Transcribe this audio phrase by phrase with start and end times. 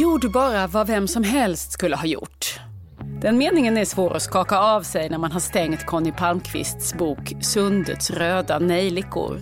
[0.00, 2.60] Gjorde bara vad vem som helst skulle ha gjort.
[3.20, 7.32] Den meningen är svår att skaka av sig när man har stängt Conny Palmqvists bok
[7.40, 9.40] Sundets röda nejlikor.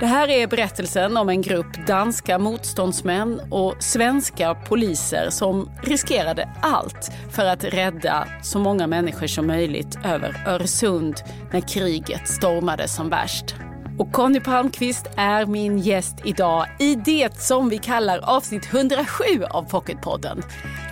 [0.00, 7.12] Det här är berättelsen om en grupp danska motståndsmän och svenska poliser som riskerade allt
[7.30, 11.14] för att rädda så många människor som möjligt över Öresund
[11.52, 13.54] när kriget stormade som värst.
[13.98, 19.62] Och Conny Palmqvist är min gäst idag i det som vi kallar avsnitt 107 av
[19.62, 20.42] Pocketpodden.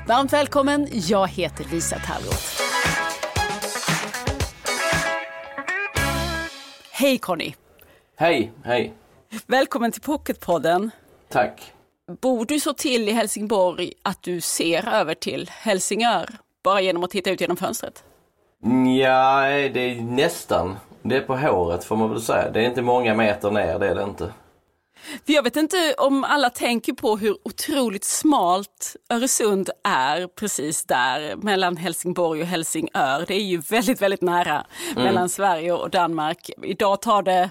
[0.09, 2.61] Varmt välkommen, jag heter Lisa Tallroth.
[6.93, 7.55] Hej Conny!
[8.17, 8.93] Hej, hej.
[9.47, 10.91] Välkommen till Pocketpodden.
[11.29, 11.73] Tack.
[12.21, 16.31] Bor du så till i Helsingborg att du ser över till Helsingör
[16.63, 18.05] bara genom att titta ut genom fönstret?
[19.01, 19.43] Ja,
[19.75, 20.77] det är nästan.
[21.07, 22.51] Det är på håret får man väl säga.
[22.51, 24.33] Det är inte många meter ner, det är det inte.
[25.27, 31.37] För jag vet inte om alla tänker på hur otroligt smalt Öresund är precis där
[31.37, 33.25] mellan Helsingborg och Helsingör.
[33.29, 35.05] Det är ju väldigt, väldigt nära mm.
[35.05, 36.51] mellan Sverige och Danmark.
[36.63, 37.51] Idag tar det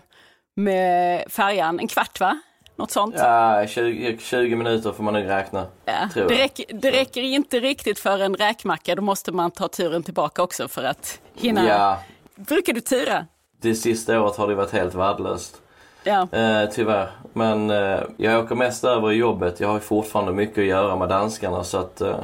[0.56, 2.40] med färjan en kvart va?
[2.76, 3.16] Något sånt?
[3.18, 5.66] Ja, 20, 20 minuter får man nog räkna.
[5.86, 6.10] Ja.
[6.14, 10.44] Det, räcker, det räcker inte riktigt för en räkmacka, då måste man ta turen tillbaka
[10.44, 11.68] också för att hinna.
[11.68, 12.00] Ja.
[12.36, 13.26] Brukar du tura?
[13.64, 15.62] Det sista året har det varit helt värdelöst.
[16.04, 16.28] Ja.
[16.32, 17.12] Eh, tyvärr.
[17.34, 19.60] Men eh, jag åker mest över i jobbet.
[19.60, 22.20] Jag har fortfarande mycket att göra med danskarna så att eh,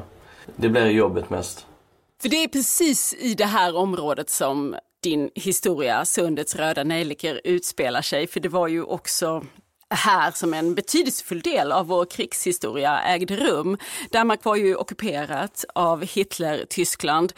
[0.56, 1.66] det blir jobbet mest.
[2.22, 8.02] För det är precis i det här området som din historia, Sundets röda nejlikor, utspelar
[8.02, 8.28] sig.
[8.28, 9.46] För det var ju också
[9.90, 13.78] här som en betydelsefull del av vår krigshistoria ägde rum.
[14.12, 17.34] Danmark var ju ockuperat av Hitler-Tyskland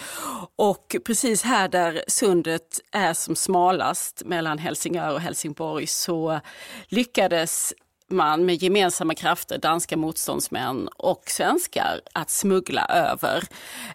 [0.56, 6.40] och precis här där sundet är som smalast mellan Helsingör och Helsingborg så
[6.88, 7.74] lyckades
[8.12, 13.44] man med gemensamma krafter, danska motståndsmän och svenskar, att smuggla över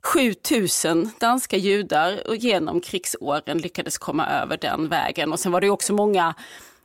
[0.03, 5.33] 7000 danska judar och genom krigsåren lyckades komma över den vägen.
[5.33, 6.34] Och sen var det också många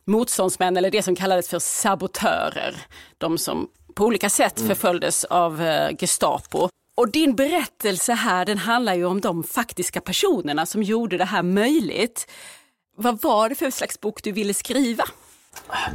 [0.05, 2.75] motståndsmän eller det som kallades för sabotörer.
[3.17, 4.67] De som på olika sätt mm.
[4.67, 6.69] förföljdes av eh, Gestapo.
[6.95, 11.43] Och din berättelse här den handlar ju om de faktiska personerna som gjorde det här
[11.43, 12.31] möjligt.
[12.97, 15.03] Vad var det för slags bok du ville skriva?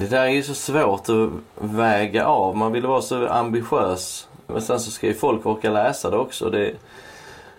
[0.00, 2.56] Det där är ju så svårt att väga av.
[2.56, 4.28] Man vill vara så ambitiös.
[4.47, 6.50] Men sen så ska ju folk orka läsa det också.
[6.50, 6.75] Det...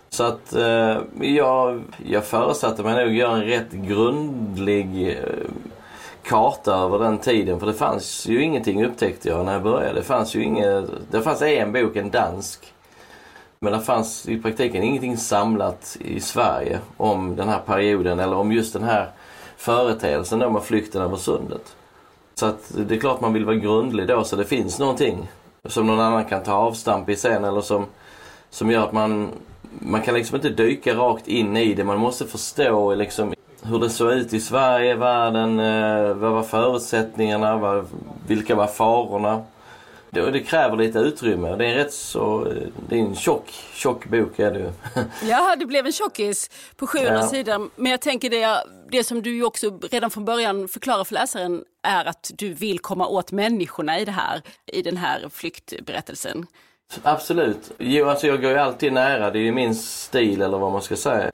[0.10, 5.24] Så att eh, jag, jag förutsatte mig nog göra en rätt grundlig eh,
[6.28, 7.60] karta över den tiden.
[7.60, 9.94] För det fanns ju ingenting upptäckte jag när jag började.
[9.94, 12.74] Det fanns ju inget, det fanns en bok, en dansk.
[13.60, 18.52] Men det fanns i praktiken ingenting samlat i Sverige om den här perioden eller om
[18.52, 19.10] just den här
[19.58, 21.76] företeelsen då med flykten över sundet.
[22.36, 25.28] Så att det är klart man vill vara grundlig då så det finns någonting
[25.66, 27.86] som någon annan kan ta avstamp i sen eller som,
[28.50, 29.30] som gör att man,
[29.80, 31.84] man kan liksom inte dyka rakt in i det.
[31.84, 33.34] Man måste förstå liksom
[33.64, 37.88] hur det såg ut i Sverige, världen, eh, vad var förutsättningarna, vad,
[38.28, 39.44] vilka var farorna.
[40.10, 41.56] Det, det, kräver lite utrymme.
[41.56, 42.48] Det är en rätt så,
[42.90, 44.74] det är en tjock, tjock bok är det
[45.24, 47.28] Ja, det blev en tjockis på 700 ja.
[47.28, 47.70] sidor.
[47.76, 52.06] Men jag tänker det, det som du också redan från början förklarar för läsaren är
[52.06, 56.46] att du vill komma åt människorna i det här, i den här flyktberättelsen.
[57.04, 57.72] Absolut.
[57.78, 59.32] Jo, alltså jag går ju alltid nära.
[59.32, 61.32] Det är ju min stil eller vad man ska säga.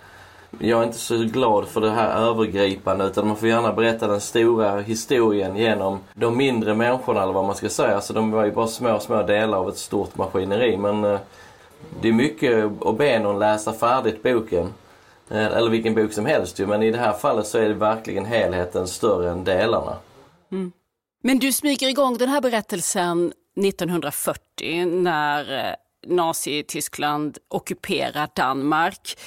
[0.59, 4.21] Jag är inte så glad för det här övergripande utan man får gärna berätta den
[4.21, 7.95] stora historien genom de mindre människorna eller vad man ska säga.
[7.95, 11.19] Alltså de var ju bara små, små delar av ett stort maskineri men eh,
[12.01, 14.73] det är mycket att be någon läsa färdigt boken.
[15.29, 17.73] Eh, eller vilken bok som helst ju, men i det här fallet så är det
[17.73, 19.97] verkligen helheten större än delarna.
[20.51, 20.71] Mm.
[21.23, 25.75] Men du smyger igång den här berättelsen 1940 när eh,
[26.07, 29.17] Nazityskland ockuperar Danmark.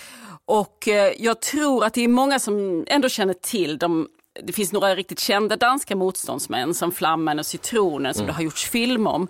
[0.47, 4.09] Och eh, jag tror att det är många som ändå känner till de
[4.43, 8.27] det finns några riktigt kända danska motståndsmän som Flamman och Citronen som mm.
[8.27, 9.29] det har gjorts film om.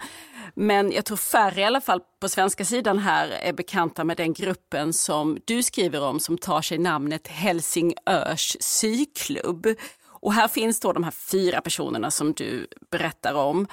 [0.54, 4.32] Men jag tror färre i alla fall på svenska sidan här är bekanta med den
[4.32, 9.66] gruppen som du skriver om som tar sig namnet Helsingörs syklubb.
[10.08, 13.66] Och här finns då de här fyra personerna som du berättar om.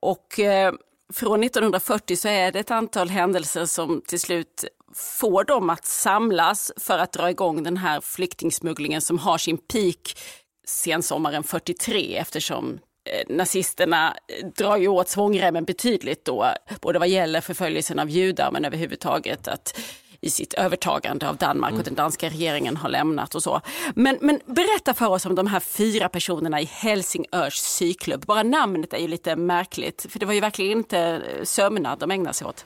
[0.00, 0.72] Och eh,
[1.12, 4.64] från 1940 så är det ett antal händelser som till slut
[4.94, 10.18] får dem att samlas för att dra igång den här flyktingsmugglingen som har sin peak
[10.66, 14.14] sensommaren 43 eftersom eh, nazisterna
[14.56, 16.46] drar ju åt svångremmen betydligt då,
[16.80, 19.80] både vad gäller förföljelsen av judar men överhuvudtaget att
[20.20, 23.60] i sitt övertagande av Danmark och den danska regeringen har lämnat och så.
[23.94, 28.26] Men, men berätta för oss om de här fyra personerna i Helsingörs syklubb.
[28.26, 32.34] Bara namnet är ju lite märkligt, för det var ju verkligen inte sömnad de ägnade
[32.34, 32.64] sig åt.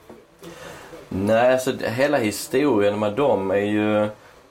[1.15, 3.97] Nej, alltså hela historien med dem är ju,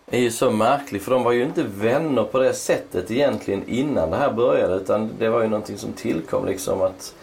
[0.06, 4.10] är ju så märklig för de var ju inte vänner på det sättet egentligen innan
[4.10, 7.14] det här började utan det var ju någonting som tillkom liksom att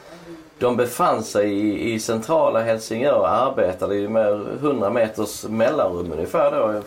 [0.59, 6.51] de befann sig i, i centrala Helsingör och arbetade ju med 100 meters mellanrum ungefär
[6.51, 6.81] då.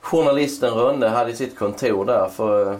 [0.00, 2.78] Journalisten Rönne hade sitt kontor där för,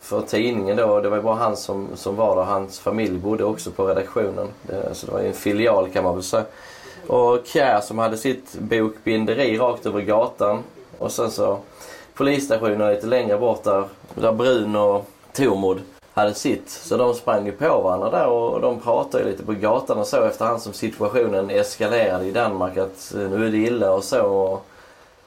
[0.00, 1.00] för tidningen då.
[1.00, 2.42] Det var ju bara han som, som var där.
[2.42, 4.48] Hans familj bodde också på redaktionen.
[4.62, 6.44] Det, så det var ju en filial kan man väl säga.
[7.06, 10.62] Och Kjär som hade sitt bokbinderi rakt över gatan.
[10.98, 11.58] Och sen så
[12.14, 15.80] polisstationen lite längre bort där, där Brun och Tormod
[16.12, 16.70] hade sitt.
[16.70, 20.24] Så de sprang ju på varandra där och de pratade lite på gatan och så
[20.24, 24.60] efterhand som situationen eskalerade i Danmark att eh, nu är det illa och så.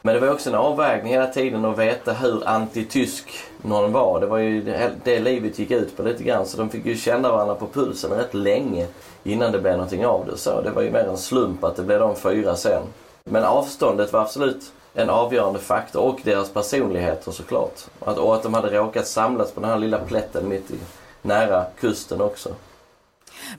[0.01, 4.19] Men det var också en avvägning hela tiden att veta hur antitysk någon var.
[4.19, 6.95] Det var ju det, det livet gick ut på lite grann så de fick ju
[6.95, 8.87] känna varandra på pulsen rätt länge
[9.31, 10.37] innan det blev någonting av det.
[10.37, 12.83] Så det var ju mer en slump att det blev de fyra sen.
[13.23, 17.81] Men avståndet var absolut en avgörande faktor och deras personligheter såklart.
[17.99, 20.77] Att, och att de hade råkat samlas på den här lilla plätten mitt i,
[21.21, 22.55] nära kusten också.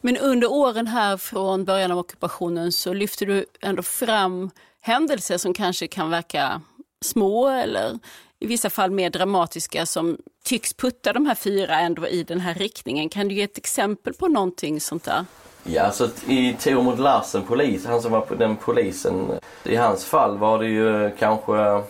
[0.01, 4.51] Men under åren här från början av ockupationen så lyfter du ändå fram
[4.81, 6.63] händelser som kanske kan verka
[7.01, 7.99] små eller
[8.39, 12.55] i vissa fall mer dramatiska som tycks putta de här fyra ändå i den här
[12.55, 13.09] riktningen.
[13.09, 15.25] Kan du ge ett exempel på någonting sånt där?
[15.65, 19.31] Ja, så i Tormod Larsen, polis, han som var den polisen.
[19.65, 21.83] I hans fall var det ju kanske...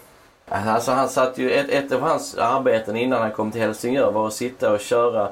[0.48, 4.26] Alltså han satt ju, ett, ett av hans arbeten innan han kom till Helsingör var
[4.26, 5.28] att sitta och köra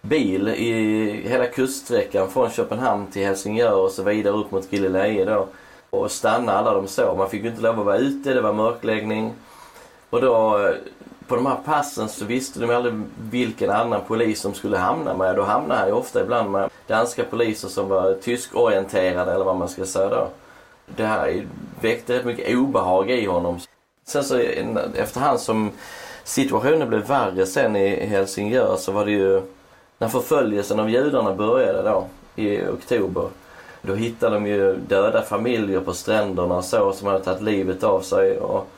[0.00, 5.46] bil i hela kuststräckan från Köpenhamn till Helsingör och så vidare upp mot Gilleleje då.
[5.90, 7.14] Och stanna alla de så.
[7.18, 9.32] Man fick ju inte lov att vara ute, det var mörkläggning.
[10.10, 10.68] Och då
[11.28, 12.94] på de här passen så visste de aldrig
[13.30, 15.36] vilken annan polis som skulle hamna med.
[15.36, 19.68] Då hamnade han ju ofta ibland med danska poliser som var tyskorienterade eller vad man
[19.68, 20.28] ska säga då.
[20.96, 21.46] Det här
[21.80, 23.58] väckte rätt mycket obehag i honom.
[24.06, 24.38] Sen så
[24.94, 25.70] efterhand som
[26.24, 29.42] situationen blev värre sen i Helsingör så var det ju
[29.98, 33.28] när förföljelsen av judarna började då i oktober.
[33.82, 38.00] Då hittade de ju döda familjer på stränderna och så som hade tagit livet av
[38.00, 38.38] sig.
[38.38, 38.68] Och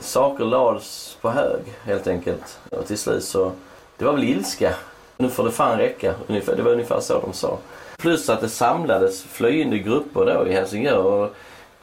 [0.00, 2.58] saker lades på hög helt enkelt.
[2.70, 3.52] Och till slut så,
[3.96, 4.74] det var väl ilska.
[5.16, 6.14] Nu får det fan räcka.
[6.26, 7.58] Ungefär, det var ungefär så de sa.
[7.98, 11.04] Plus att det samlades flyende grupper då i Helsingör.
[11.04, 11.34] Och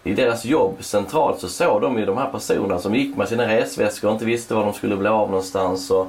[0.03, 3.47] I deras jobb centralt så såg de ju de här personerna som gick med sina
[3.47, 5.91] resväskor och inte visste var de skulle bli av någonstans.
[5.91, 6.07] Och,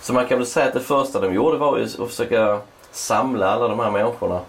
[0.00, 2.60] så man kan väl säga att det första de gjorde var ju att försöka
[2.92, 4.40] samla alla de här människorna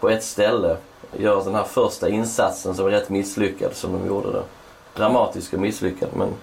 [0.00, 0.76] på ett ställe.
[1.18, 4.42] Göra den här första insatsen som var rätt misslyckad som de gjorde då
[4.96, 6.18] dramatiska misslyckanden.
[6.18, 6.34] Men...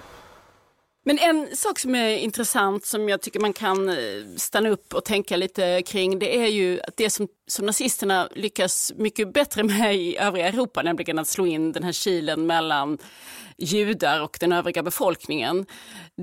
[1.04, 3.96] Men en sak som är intressant som jag tycker man kan eh,
[4.36, 8.92] stanna upp och tänka lite kring det är ju att det som, som nazisterna lyckas
[8.96, 12.98] mycket bättre med i övriga Europa, nämligen att slå in den här kilen mellan
[13.58, 15.66] judar och den övriga befolkningen.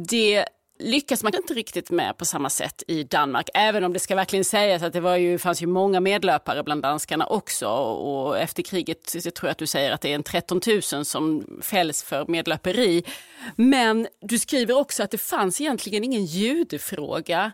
[0.10, 0.46] Det
[0.80, 3.50] lyckas man inte riktigt med på samma sätt i Danmark.
[3.54, 6.81] Även om det ska verkligen sägas att det var ju, fanns ju många medlöpare bland
[6.81, 7.68] danskarna också.
[7.68, 10.62] Och efter kriget jag tror jag att du säger att det är en 13
[10.94, 13.04] 000 som fälls för medlöperi.
[13.56, 17.52] Men du skriver också att det fanns egentligen ingen judefråga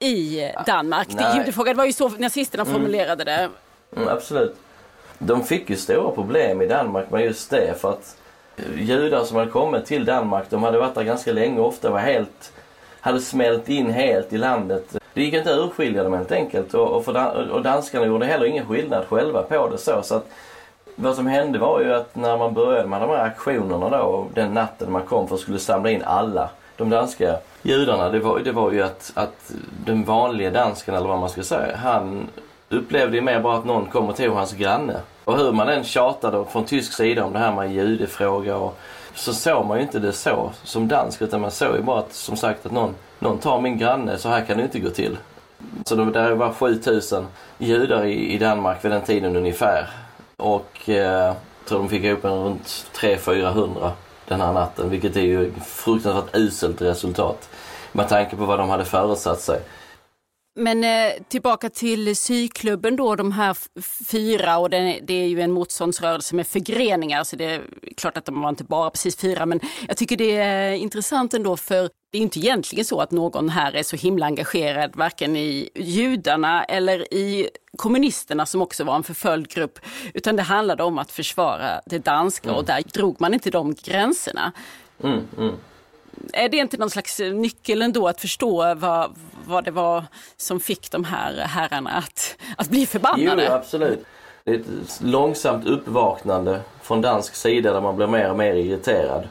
[0.00, 1.08] i Danmark.
[1.18, 2.74] Ja, judefrågan var ju så nazisterna mm.
[2.74, 3.50] formulerade det.
[3.96, 4.56] Mm, absolut.
[5.18, 7.80] De fick ju stora problem i Danmark med just det.
[7.80, 8.16] för att
[8.56, 11.90] Eh, judar som hade kommit till Danmark, de hade varit där ganska länge och ofta
[11.90, 12.52] var helt,
[13.00, 14.96] hade smält in helt i landet.
[15.14, 18.46] Det gick inte att urskilja dem helt enkelt och, och, för, och danskarna gjorde heller
[18.46, 20.02] ingen skillnad själva på det så.
[20.02, 20.26] så att,
[20.96, 24.54] vad som hände var ju att när man började med de här aktionerna då, den
[24.54, 28.52] natten man kom för att skulle samla in alla de danska judarna, det var, det
[28.52, 29.52] var ju att, att
[29.84, 32.28] den vanliga dansken eller vad man ska säga, han
[32.68, 35.00] upplevde ju mer bara att någon kom och tog hans granne.
[35.24, 38.78] Och hur man än tjatade från tysk sida om det här med judefråga och
[39.14, 42.12] så såg man ju inte det så som dansk utan man såg ju bara att
[42.12, 45.16] som sagt att någon, någon tar min granne, så här kan det inte gå till.
[45.84, 47.26] Så det, där var 7000
[47.58, 49.90] judar i, i Danmark vid den tiden ungefär.
[50.36, 51.34] Och eh, jag
[51.68, 53.90] tror de fick ihop en runt 300-400
[54.28, 57.48] den här natten vilket är ju fruktansvärt uselt resultat
[57.92, 59.60] med tanke på vad de hade föresatt sig.
[60.54, 63.56] Men eh, tillbaka till syklubben då, de här
[64.10, 67.62] fyra och det, det, är ju en motståndsrörelse med förgreningar så det är
[67.96, 71.56] klart att de var inte bara precis fyra men jag tycker det är intressant ändå
[71.56, 75.70] för det är inte egentligen så att någon här är så himla engagerad varken i
[75.74, 79.78] judarna eller i kommunisterna som också var en förföljd grupp
[80.14, 82.58] utan det handlade om att försvara det danska mm.
[82.58, 84.52] och där drog man inte de gränserna.
[85.02, 85.54] Mm, mm
[86.32, 90.04] är det inte någon slags nyckel ändå att förstå vad, vad det var
[90.36, 93.44] som fick de här herrarna att, att bli förbannade?
[93.48, 94.04] Jo, absolut.
[94.44, 99.28] Det är ett långsamt uppvaknande från dansk sida där man blir mer och mer irriterad.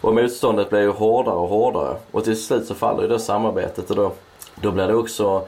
[0.00, 1.96] Och motståndet blir ju hårdare och hårdare.
[2.10, 4.12] Och till slut så faller ju det samarbetet och då,
[4.60, 5.46] då blir det också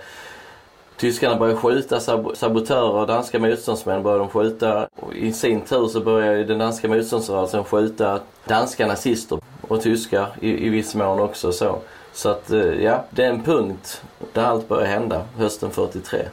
[0.97, 2.01] Tyskarna börjar skjuta
[2.35, 4.89] sabotörer, och danska motståndsmän börjar de skjuta.
[4.97, 10.29] Och I sin tur så börjar ju den danska motståndsrörelsen skjuta danska nazister och tyskar
[10.41, 11.53] i, i viss mån också.
[11.53, 11.79] Så,
[12.13, 14.03] så att eh, ja, det är en punkt
[14.33, 16.29] där allt börjar hända hösten 43.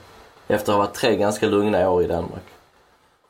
[0.48, 2.44] Efter att ha varit tre ganska lugna år i Danmark.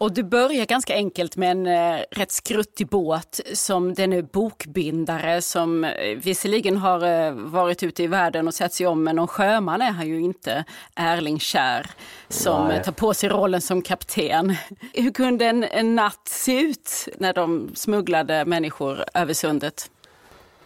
[0.01, 5.84] Och det börjar ganska enkelt med en eh, rätt skruttig båt som den bokbindare som
[5.84, 9.81] eh, visserligen har eh, varit ute i världen och sett sig om men någon sjöman
[9.81, 10.63] är han ju inte,
[10.96, 11.89] Erling Kär
[12.29, 12.84] som Nej.
[12.84, 14.55] tar på sig rollen som kapten.
[14.93, 19.89] Hur kunde en, en natt se ut när de smugglade människor över sundet?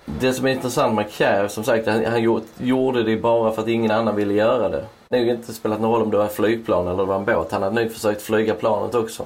[0.06, 3.68] Det som är intressant med Kjär, som sagt, han, han gjorde det bara för att
[3.68, 4.86] ingen annan ville göra det.
[5.10, 7.52] Det har inte spelat någon roll om det var flygplan eller det var en båt.
[7.52, 9.24] Han hade nog försökt flyga planet också.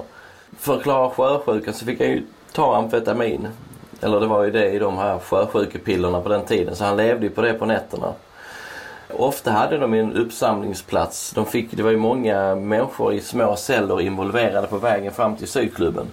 [0.58, 2.22] För att klara sjösjukan så fick han ju
[2.52, 3.48] ta amfetamin.
[4.00, 6.76] Eller det var ju det i de här sjösjukepillerna på den tiden.
[6.76, 8.12] Så han levde ju på det på nätterna.
[9.12, 11.30] Ofta hade de en uppsamlingsplats.
[11.30, 15.48] De fick, det var ju många människor i små celler involverade på vägen fram till
[15.48, 16.06] syklubben.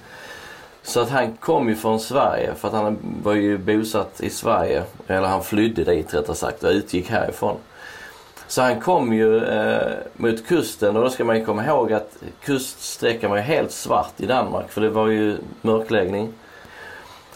[0.87, 4.83] Så att han kom ju från Sverige för att han var ju bosatt i Sverige.
[5.07, 7.57] Eller han flydde dit rättare sagt och utgick härifrån.
[8.47, 12.17] Så han kom ju eh, mot kusten och då ska man ju komma ihåg att
[12.43, 16.33] kuststräckan var ju helt svart i Danmark för det var ju mörkläggning.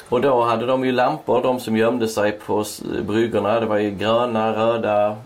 [0.09, 2.65] Och då hade de ju lampor, de som gömde sig på
[3.07, 3.59] bryggorna.
[3.59, 5.17] Det var ju gröna, röda,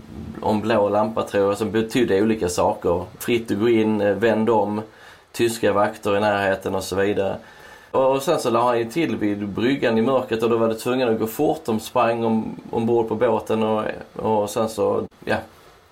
[0.42, 3.04] och en blå lampa tror jag som betydde olika saker.
[3.20, 4.82] Fritt att gå in, eh, vänd om,
[5.32, 7.38] tyska vakter i närheten och så vidare.
[7.96, 10.76] Och sen så la han ju till vid bryggan i mörkret och då var det
[10.76, 11.62] tvungen att gå fort.
[11.66, 13.84] De sprang om, ombord på båten och,
[14.16, 15.38] och sen så, ja.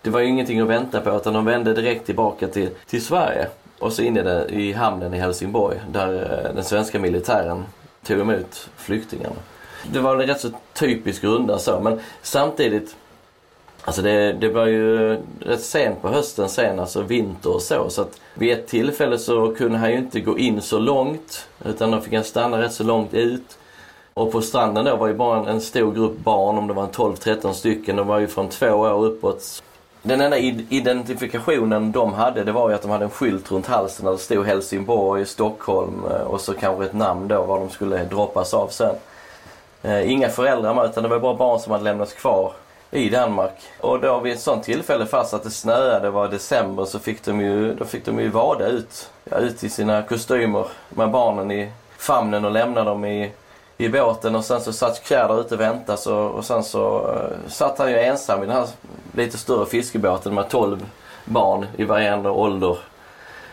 [0.02, 3.48] Det var ju ingenting att vänta på utan de vände direkt tillbaka till, till Sverige.
[3.80, 7.64] Och så in i, den, i hamnen i Helsingborg där eh, den svenska militären
[8.06, 9.36] tog emot flyktingarna.
[9.92, 12.96] Det var en rätt så typisk runda så men samtidigt
[13.86, 17.90] Alltså det, det var ju rätt sent på hösten sen, alltså vinter och så.
[17.90, 21.48] Så att vid ett tillfälle så kunde han ju inte gå in så långt.
[21.66, 23.58] Utan då fick han stanna rätt så långt ut.
[24.14, 26.88] Och på stranden då var ju bara en, en stor grupp barn, om det var
[26.88, 27.96] 12-13 stycken.
[27.96, 29.64] De var ju från två år uppåt.
[30.02, 34.06] Den enda identifikationen de hade det var ju att de hade en skylt runt halsen
[34.06, 38.04] där det stod Helsingborg, Stockholm eh, och så kanske ett namn då var de skulle
[38.04, 38.96] droppas av sen.
[39.82, 42.54] Eh, inga föräldrar med utan det var bara barn som hade lämnats kvar
[42.94, 43.54] i Danmark.
[43.80, 47.42] Och då vid ett sånt tillfälle fast att det snöade, var december, så fick de
[47.42, 51.72] ju, då fick de ju vada ut, ja, ut i sina kostymer med barnen i
[51.98, 53.32] famnen och lämna dem i,
[53.78, 57.08] i båten och sen så satt Kjär där ute och väntade så, och sen så
[57.08, 58.68] uh, satt han ju ensam i den här
[59.14, 60.86] lite större fiskebåten med 12
[61.26, 62.78] barn i varierande ålder.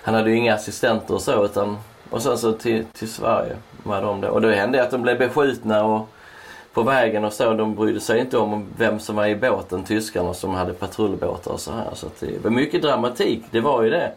[0.02, 1.78] Han hade ju inga assistenter och så utan
[2.10, 4.28] och sen så till, till Sverige med dem då.
[4.28, 6.08] Och då hände det att de blev beskjutna och
[6.72, 7.54] på vägen och så.
[7.54, 11.60] De brydde sig inte om vem som var i båten, tyskarna som hade patrullbåtar och
[11.60, 11.90] så här.
[11.94, 14.12] Så det var mycket dramatik, det var ju det.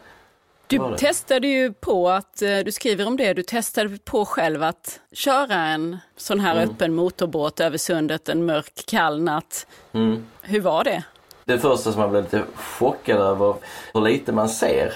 [0.68, 0.98] Du det.
[0.98, 5.56] testade ju på att, eh, du skriver om det, du testade på själv att köra
[5.56, 6.70] en sån här mm.
[6.70, 9.68] öppen motorbåt över sundet en mörk kall natt.
[9.94, 10.26] Mm.
[10.42, 11.04] Hur var det?
[11.46, 13.56] Det första som man blev lite chockad över
[13.94, 14.94] hur lite man ser.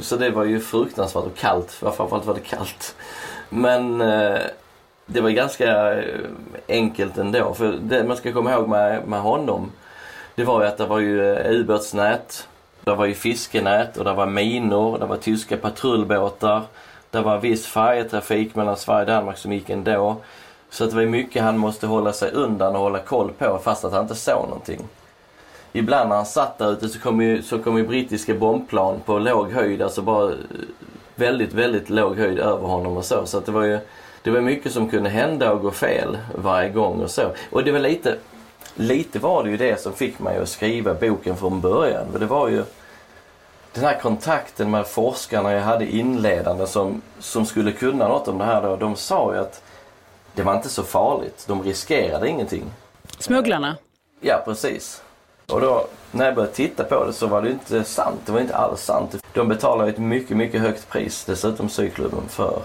[0.00, 2.96] Så det var ju fruktansvärt och kallt, framförallt var det kallt.
[3.48, 4.40] Men eh,
[5.06, 6.20] det var ganska eh,
[6.68, 7.54] enkelt ändå.
[7.54, 9.72] För det man ska komma ihåg med, med honom,
[10.34, 12.48] det var ju att det var ju eh, ubåtsnät,
[12.84, 16.62] det var ju fiskenät och det var minor, det var tyska patrullbåtar.
[17.10, 20.16] Det var viss färjetrafik mellan Sverige och Danmark som gick ändå.
[20.70, 23.92] Så det var mycket han måste hålla sig undan och hålla koll på fast att
[23.92, 24.80] han inte såg någonting.
[25.72, 29.18] Ibland när han satt där ute så kom ju, så kom ju brittiska bombplan på
[29.18, 30.36] låg höjd, alltså bara eh,
[31.14, 33.26] väldigt, väldigt låg höjd över honom och så.
[33.26, 33.78] Så att det var ju
[34.26, 37.30] det var mycket som kunde hända och gå fel varje gång och så.
[37.50, 38.18] Och det var lite,
[38.74, 42.12] lite var det ju det som fick mig att skriva boken från början.
[42.12, 42.64] För det var ju
[43.72, 48.44] den här kontakten med forskarna jag hade inledande som, som skulle kunna något om det
[48.44, 48.76] här då.
[48.76, 49.62] De sa ju att
[50.34, 51.44] det var inte så farligt.
[51.46, 52.64] De riskerade ingenting.
[53.18, 53.76] Smugglarna?
[54.20, 55.02] Ja, precis.
[55.52, 58.20] Och då när jag började titta på det så var det inte sant.
[58.24, 59.16] Det var inte alls sant.
[59.32, 62.62] De betalar ett mycket, mycket högt pris, dessutom syklubben, för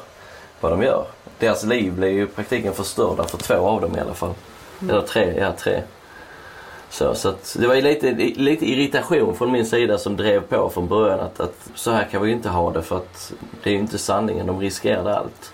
[0.61, 1.05] vad de gör.
[1.41, 4.33] Deras liv blev ju i praktiken förstörda för två av dem i alla fall.
[4.81, 4.95] Mm.
[4.95, 5.81] Eller tre, ja tre.
[6.89, 10.87] Så, så att det var lite, lite irritation från min sida som drev på från
[10.87, 13.33] början att, att så här kan vi inte ha det för att
[13.63, 15.53] det är ju inte sanningen, de riskerade allt.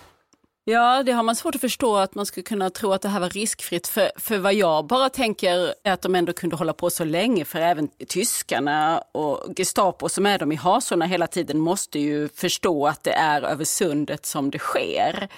[0.69, 3.19] Ja, det har man svårt att förstå att man skulle kunna tro att det här
[3.19, 3.87] var riskfritt.
[3.87, 7.45] För, för vad jag bara tänker är att de ändå kunde hålla på så länge.
[7.45, 12.87] För även tyskarna och Gestapo som är de i hasorna hela tiden måste ju förstå
[12.87, 15.29] att det är över sundet som det sker.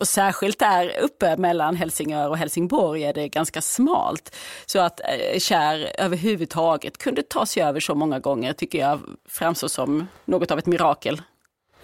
[0.00, 4.36] Och särskilt där uppe mellan Helsingör och Helsingborg är det ganska smalt.
[4.66, 9.68] Så att eh, Kär överhuvudtaget kunde ta sig över så många gånger tycker jag framstår
[9.68, 11.22] som något av ett mirakel.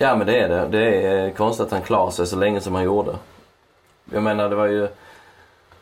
[0.02, 0.68] Ja men det är det.
[0.68, 3.16] Det är eh, konstigt att han klarade sig så länge som han gjorde.
[4.12, 4.88] Jag menar det var ju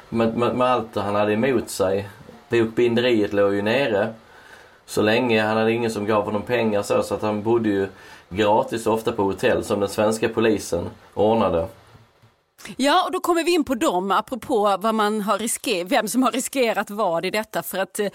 [0.08, 2.08] med, med, med allt han hade emot sig.
[2.48, 4.14] Bokbinderiet låg ju nere
[4.86, 5.42] så länge.
[5.42, 7.88] Han hade ingen som gav honom pengar så, så att han bodde ju
[8.28, 11.66] gratis ofta på hotell som den svenska polisen ordnade.
[12.76, 16.22] Ja, och då kommer vi in på dem, apropå vad man har risker, vem som
[16.22, 17.62] har riskerat vad i detta.
[17.62, 18.08] För att eh,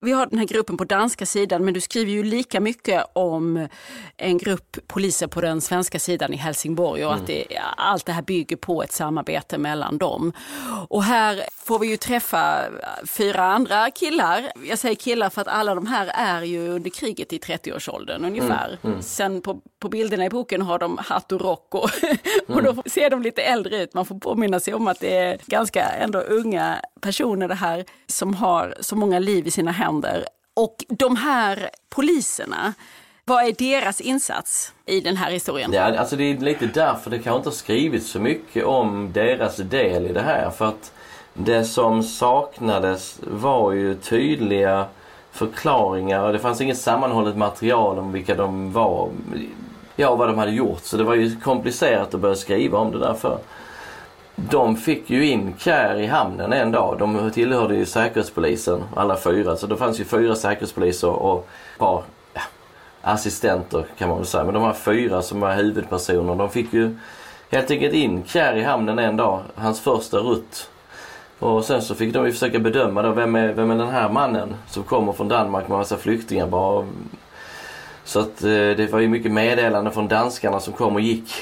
[0.00, 3.68] vi har den här gruppen på danska sidan men du skriver ju lika mycket om
[4.16, 7.22] en grupp poliser på den svenska sidan i Helsingborg och mm.
[7.22, 10.32] att det, allt det här bygger på ett samarbete mellan dem.
[10.88, 12.64] Och här får vi ju träffa
[13.06, 14.52] fyra andra killar.
[14.68, 18.78] Jag säger killar för att alla de här är ju under kriget i 30-årsåldern ungefär.
[18.82, 18.92] Mm.
[18.92, 19.02] Mm.
[19.02, 21.90] Sen på, på bilderna i boken har de hatt och rock och,
[22.46, 22.82] och då mm.
[22.86, 23.94] ser de lite äldre ut.
[23.94, 28.34] Man får påminna sig om att det är ganska ändå unga personer det här som
[28.34, 29.87] har så många liv i sina händer.
[30.54, 32.74] Och de här poliserna,
[33.24, 35.72] vad är deras insats i den här historien?
[35.72, 39.56] Ja, alltså det är lite därför det kanske inte har skrivits så mycket om deras
[39.56, 40.50] del i det här.
[40.50, 40.92] För att
[41.34, 44.86] det som saknades var ju tydliga
[45.30, 49.10] förklaringar och det fanns inget sammanhållet material om vilka de var.
[49.96, 50.84] Ja, vad de hade gjort.
[50.84, 53.38] Så det var ju komplicerat att börja skriva om det därför.
[54.40, 56.98] De fick ju in Kär i hamnen en dag.
[56.98, 59.56] De tillhörde ju säkerhetspolisen alla fyra.
[59.56, 62.02] Så det fanns ju fyra säkerhetspoliser och ett par
[62.34, 62.40] ja,
[63.02, 64.44] assistenter kan man väl säga.
[64.44, 66.34] Men de här fyra som var huvudpersoner.
[66.34, 66.96] De fick ju
[67.50, 69.42] helt enkelt in Kär i hamnen en dag.
[69.54, 70.70] Hans första rutt.
[71.38, 74.08] Och sen så fick de ju försöka bedöma då, vem är, vem är den här
[74.08, 76.86] mannen som kommer från Danmark med massa flyktingar bara.
[78.04, 81.32] Så att eh, det var ju mycket meddelanden från danskarna som kom och gick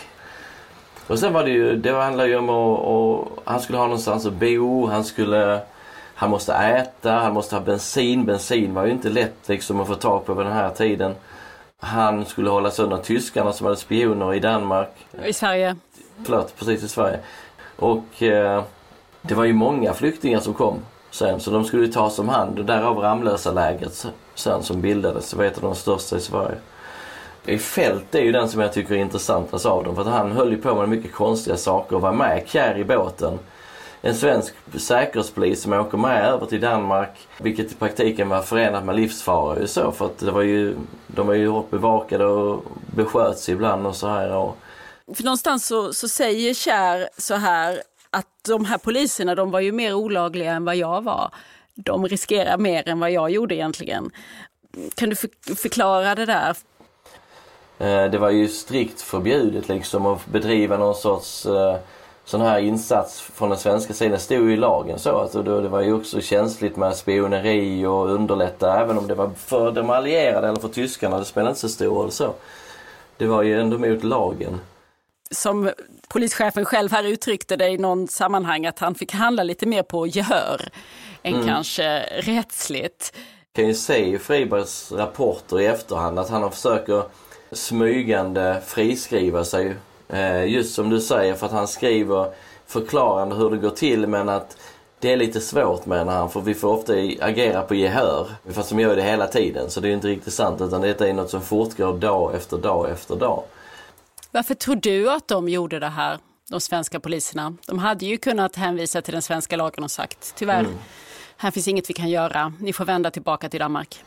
[1.07, 4.33] och sen var det ju, det handlade ju om att, han skulle ha någonstans att
[4.33, 5.61] bo, han skulle,
[6.15, 8.25] han måste äta, han måste ha bensin.
[8.25, 11.15] Bensin var ju inte lätt liksom att få tag på vid den här tiden.
[11.79, 14.91] Han skulle hålla sönder tyskarna som hade spioner i Danmark.
[15.25, 15.77] I Sverige.
[16.25, 17.19] Förlåt, precis i Sverige.
[17.77, 18.65] Och eh,
[19.23, 22.65] det var ju många flyktingar som kom sen så de skulle tas om hand och
[22.65, 25.31] därav Ramlösa lägret sen som bildades.
[25.31, 26.57] Det var ett av de största i Sverige.
[27.59, 29.95] Fält är ju den som jag tycker är intressantast av dem.
[29.95, 32.85] För att han höll ju på med mycket konstiga saker och var med kär i
[32.85, 33.39] båten.
[34.03, 37.29] En svensk säkerhetspolis som åker med över till Danmark.
[37.39, 39.93] Vilket i praktiken var förenat med livsfara ju så.
[39.93, 44.09] För att det var ju, de var ju hårt bevakade och besköts ibland och så
[44.09, 44.33] här.
[44.33, 44.57] Och...
[45.15, 49.73] För någonstans så, så säger Kär så här att de här poliserna de var ju
[49.73, 51.31] mer olagliga än vad jag var.
[51.75, 54.11] De riskerar mer än vad jag gjorde egentligen.
[54.95, 55.17] Kan du
[55.57, 56.57] förklara det där?
[57.79, 61.77] Eh, det var ju strikt förbjudet liksom att bedriva någon sorts eh,
[62.25, 64.13] sån här insats från den svenska sidan.
[64.13, 65.19] Det stod ju i lagen så.
[65.19, 69.73] Alltså det var ju också känsligt med spioneri och underlätta även om det var för
[69.73, 71.19] de allierade eller för tyskarna.
[71.19, 72.35] Det spelade inte så stor roll så.
[73.17, 74.61] Det var ju ändå mot lagen.
[75.31, 75.71] Som
[76.09, 80.07] polischefen själv här uttryckte det i någon sammanhang att han fick handla lite mer på
[80.07, 80.69] gehör
[81.23, 81.47] än mm.
[81.47, 83.13] kanske rättsligt.
[83.53, 87.03] Jag kan ju se i Fribergs rapporter i efterhand att han försöker
[87.53, 89.77] smygande friskriva sig.
[90.09, 92.33] Eh, just som du säger för att han skriver
[92.67, 94.57] förklarande hur det går till men att
[94.99, 98.29] det är lite svårt menar han för vi får ofta agera på gehör.
[98.51, 101.13] Fast de gör det hela tiden så det är inte riktigt sant utan detta är
[101.13, 103.43] något som fortgår dag efter dag efter dag.
[104.31, 106.19] Varför tror du att de gjorde det här,
[106.51, 107.57] de svenska poliserna?
[107.67, 110.73] De hade ju kunnat hänvisa till den svenska lagen och sagt tyvärr, mm.
[111.37, 114.03] här finns inget vi kan göra, ni får vända tillbaka till Danmark.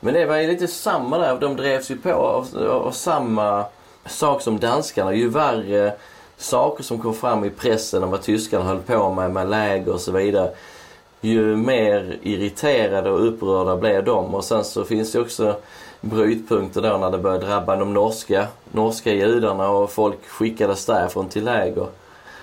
[0.00, 1.38] Men det var ju lite samma där.
[1.40, 3.64] De drevs ju på av, av samma
[4.06, 5.14] sak som danskarna.
[5.14, 5.92] Ju värre
[6.36, 10.00] saker som kom fram i pressen om vad tyskarna höll på med, med läger och
[10.00, 10.50] så vidare.
[11.20, 14.34] Ju mer irriterade och upprörda blev de.
[14.34, 15.56] Och sen så finns det också
[16.00, 21.44] brytpunkter då när det började drabba de norska, norska judarna och folk skickades därifrån till
[21.44, 21.86] läger.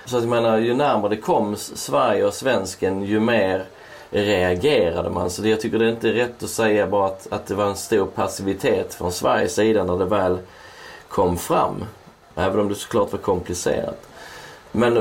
[0.06, 3.66] Så att jag menar, ju närmare det kom Sverige och svensken ju mer
[4.12, 5.30] reagerade man.
[5.30, 7.66] Så det, jag tycker det är inte rätt att säga bara att, att det var
[7.66, 10.38] en stor passivitet från Sveriges sida när det väl
[11.08, 11.86] kom fram.
[12.36, 14.08] Även om det såklart var komplicerat.
[14.72, 14.98] Men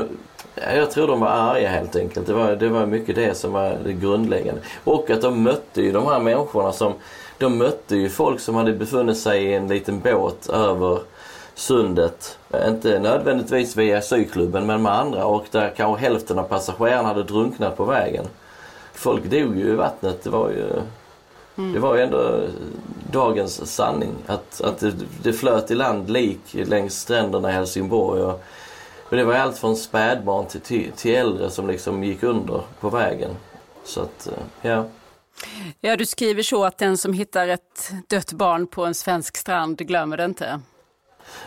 [0.55, 2.27] eh, jag tror de var arga helt enkelt.
[2.27, 4.61] Det var, det var mycket det som var det grundläggande.
[4.83, 6.93] Och att de mötte ju de här människorna som...
[7.37, 10.99] De mötte ju folk som hade befunnit sig i en liten båt över
[11.55, 12.37] sundet.
[12.67, 17.77] Inte nödvändigtvis via syklubben men med andra och där kanske hälften av passagerarna hade drunknat
[17.77, 18.25] på vägen.
[18.93, 20.23] Folk dog ju i vattnet.
[20.23, 20.65] Det var ju,
[21.57, 21.73] mm.
[21.73, 22.41] det var ju ändå
[23.11, 24.15] dagens sanning.
[24.27, 28.21] Att, att det, det flöt i land lik längs stränderna i Helsingborg.
[28.21, 28.43] Och,
[29.09, 32.89] och det var allt från spädbarn till, till, till äldre som liksom gick under på
[32.89, 33.31] vägen.
[33.83, 34.85] Så att, eh, ja.
[35.79, 39.77] Ja, du skriver så att den som hittar ett dött barn på en svensk strand
[39.77, 40.61] glömmer det inte.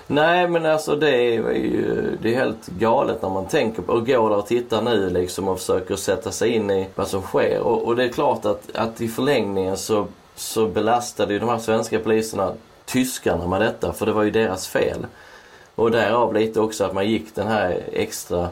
[0.06, 4.06] Nej men alltså det är ju det är helt galet när man tänker på och
[4.06, 7.60] går där och tittar nu liksom och försöker sätta sig in i vad som sker.
[7.60, 11.58] Och, och det är klart att, att i förlängningen så, så belastade ju de här
[11.58, 12.52] svenska poliserna
[12.84, 15.06] tyskarna med detta för det var ju deras fel.
[15.74, 18.48] Och därav lite också att man gick den här extra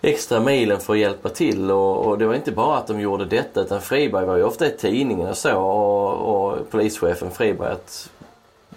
[0.00, 3.24] extra milen för att hjälpa till och, och, det var inte bara att de gjorde
[3.24, 8.10] detta utan Friberg var ju ofta i tidningen och så och, och polischefen Friberg att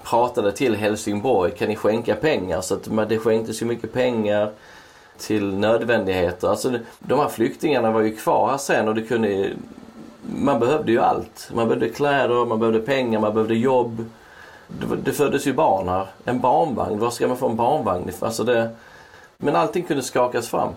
[0.04, 2.62] pratade till Helsingborg, kan ni skänka pengar?
[2.62, 4.52] Så att det skänktes ju mycket pengar
[5.18, 6.48] till nödvändigheter.
[6.48, 9.50] Alltså de här flyktingarna var ju kvar här sen och det kunde
[10.22, 11.52] man behövde ju allt.
[11.54, 14.06] Man behövde kläder, man behövde pengar, man behövde jobb.
[14.68, 16.08] Det, det föddes ju barn här.
[16.26, 18.12] En barnvagn, var ska man få en barnvagn?
[18.20, 18.70] Alltså det,
[19.38, 20.70] men allting kunde skakas fram.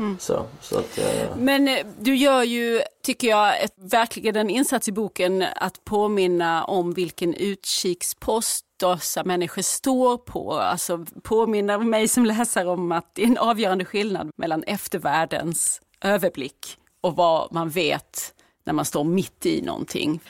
[0.00, 0.18] Mm.
[0.18, 1.36] Så, så att, eh.
[1.36, 6.64] Men eh, du gör ju, tycker jag, ett, verkligen en insats i boken att påminna
[6.64, 10.52] om vilken utkikspost dessa människor står på.
[10.52, 16.78] Alltså påminna mig som läsare om att det är en avgörande skillnad mellan eftervärldens överblick
[17.00, 18.34] och vad man vet
[18.64, 20.20] när man står mitt i någonting.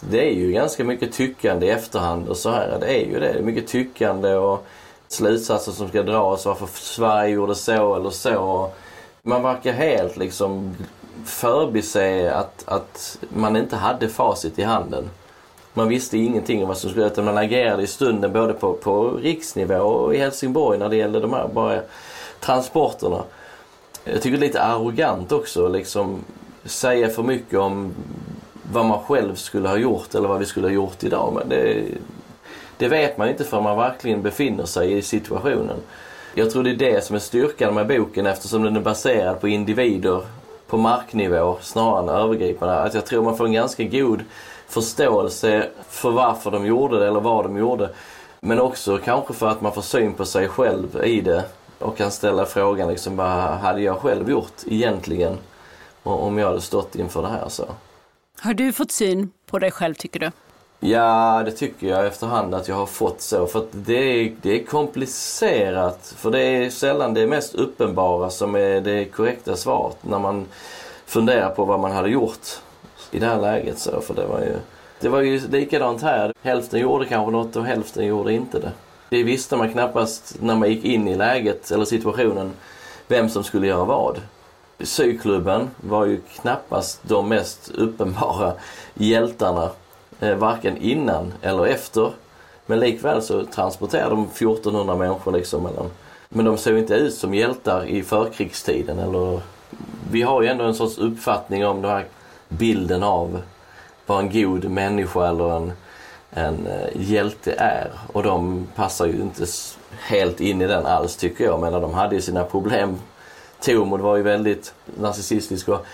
[0.00, 2.78] Det är ju ganska mycket tyckande i efterhand och så här.
[2.80, 3.32] Det är ju det.
[3.32, 4.66] det är mycket tyckande och
[5.08, 6.46] slutsatser som ska dras.
[6.46, 8.70] Varför Sverige gjorde så eller så.
[9.24, 10.76] Man verkar helt liksom
[11.24, 15.10] förbise att, att man inte hade facit i handen.
[15.74, 17.22] Man visste ingenting om vad som skulle hända.
[17.22, 21.32] Man agerade i stunden både på, på riksnivå och i Helsingborg när det gällde de
[21.32, 21.80] här bara
[22.40, 23.22] transporterna.
[24.04, 26.24] Jag tycker det är lite arrogant också liksom
[26.64, 27.94] säga för mycket om
[28.72, 31.32] vad man själv skulle ha gjort eller vad vi skulle ha gjort idag.
[31.34, 31.84] Men det,
[32.76, 35.76] det vet man inte förrän man verkligen befinner sig i situationen.
[36.34, 39.48] Jag tror det är det som är styrkan med boken eftersom den är baserad på
[39.48, 40.22] individer
[40.66, 42.80] på marknivå snarare än övergripande.
[42.80, 44.24] Att jag tror man får en ganska god
[44.68, 47.90] förståelse för varför de gjorde det eller vad de gjorde.
[48.40, 51.44] Men också kanske för att man får syn på sig själv i det
[51.78, 55.38] och kan ställa frågan liksom vad hade jag själv gjort egentligen
[56.02, 57.64] om jag hade stått inför det här så.
[58.40, 60.30] Har du fått syn på dig själv tycker du?
[60.84, 63.46] Ja, det tycker jag efterhand att jag har fått så.
[63.46, 66.14] För att det är, det är komplicerat.
[66.16, 70.46] För det är sällan det mest uppenbara som är det korrekta svaret när man
[71.06, 72.46] funderar på vad man hade gjort
[73.10, 73.78] i det här läget.
[73.78, 74.56] Så, för det var ju,
[75.00, 76.32] det var ju likadant här.
[76.42, 78.72] Hälften gjorde kanske något och hälften gjorde inte det.
[79.08, 82.52] Det visste man knappast när man gick in i läget eller situationen
[83.08, 84.20] vem som skulle göra vad.
[84.80, 88.52] Syklubben var ju knappast de mest uppenbara
[88.94, 89.70] hjältarna
[90.22, 92.10] Eh, varken innan eller efter.
[92.66, 95.90] Men likväl så transporterar de 1400 människor liksom mellan.
[96.28, 99.40] Men de såg inte ut som hjältar i förkrigstiden eller
[100.10, 102.04] vi har ju ändå en sorts uppfattning om den här
[102.48, 103.42] bilden av
[104.06, 105.72] vad en god människa eller en,
[106.30, 107.90] en eh, hjälte är.
[108.12, 109.46] Och de passar ju inte
[109.98, 111.60] helt in i den alls tycker jag.
[111.60, 112.96] Men de hade ju sina problem.
[113.60, 115.86] Tormod var ju väldigt narcissistisk och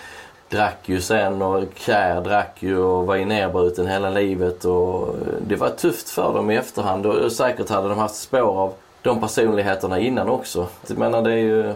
[0.49, 5.13] drack ju sen och Kär drack ju och var ju nerbruten hela livet och eh,
[5.47, 9.19] det var tufft för dem i efterhand och säkert hade de haft spår av de
[9.19, 10.67] personligheterna innan också.
[10.87, 11.73] Jag menar det är ju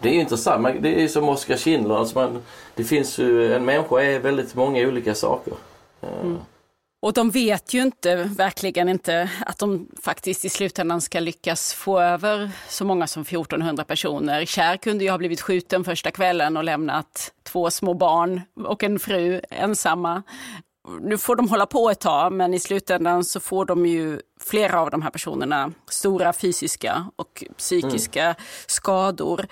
[0.00, 0.68] det är intressant.
[0.80, 1.96] Det är som Oskar Schindler.
[1.96, 2.42] Alltså man,
[2.74, 5.54] det finns ju, en människa är väldigt många olika saker.
[6.02, 6.38] Eh, mm.
[7.04, 12.00] Och de vet ju inte, verkligen inte, att de faktiskt i slutändan ska lyckas få
[12.00, 14.44] över så många som 1400 personer.
[14.44, 18.98] Kär kunde ju ha blivit skjuten första kvällen och lämnat två små barn och en
[18.98, 20.22] fru ensamma.
[21.00, 24.80] Nu får de hålla på ett tag, men i slutändan så får de ju flera
[24.80, 28.36] av de här personerna stora fysiska och psykiska mm.
[28.66, 29.46] skador.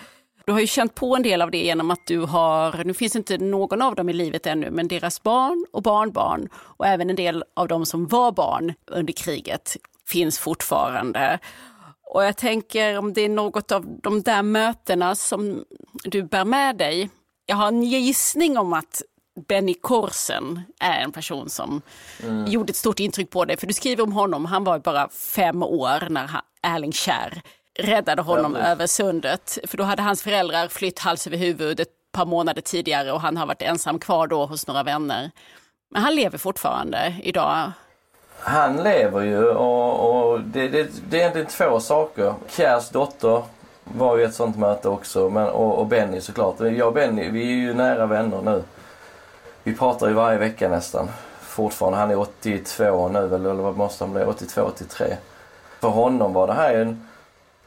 [0.53, 3.17] Du har ju känt på en del av det genom att du har, nu finns
[3.17, 7.17] inte någon av dem i livet ännu, men deras barn och barnbarn och även en
[7.17, 11.38] del av dem som var barn under kriget finns fortfarande.
[12.07, 15.65] Och jag tänker om det är något av de där mötena som
[16.05, 17.11] du bär med dig.
[17.47, 19.03] Jag har en gissning om att
[19.49, 21.83] Benny Korsen är en person som
[22.23, 22.47] mm.
[22.47, 23.57] gjorde ett stort intryck på dig.
[23.57, 26.31] För du skriver om honom, han var bara fem år när
[26.62, 27.43] Erling Kärr
[27.79, 29.59] räddade honom ja, över sundet.
[29.67, 33.37] För då hade hans föräldrar flytt hals över huvud ett par månader tidigare och han
[33.37, 35.31] har varit ensam kvar då hos några vänner.
[35.91, 37.73] Men han lever fortfarande idag.
[38.39, 42.35] Han lever ju och, och det, det, det, är två saker.
[42.49, 43.43] Kjärs dotter
[43.85, 46.61] var ju ett sånt möte också men, och, och Benny såklart.
[46.61, 48.63] Jag och Benny, vi är ju nära vänner nu.
[49.63, 51.09] Vi pratar ju varje vecka nästan.
[51.41, 51.99] Fortfarande.
[51.99, 54.25] Han är 82 nu eller vad måste han bli?
[54.25, 55.17] 82, 83.
[55.81, 56.97] För honom var det här ju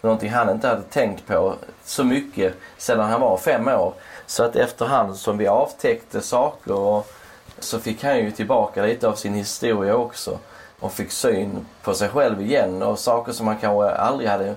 [0.05, 3.93] någonting han inte hade tänkt på så mycket sedan han var fem år.
[4.25, 7.11] Så att efterhand som vi avtäckte saker och
[7.59, 10.39] så fick han ju tillbaka lite av sin historia också
[10.79, 14.55] och fick syn på sig själv igen och saker som han kanske aldrig hade